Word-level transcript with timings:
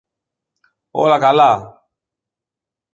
όλα 0.91 1.17
καλά 1.19 1.81